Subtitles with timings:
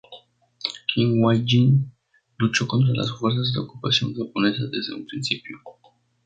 [0.89, 1.93] Kim Jwa-jin
[2.39, 5.59] luchó contra las fuerzas de ocupación japonesas desde un principio.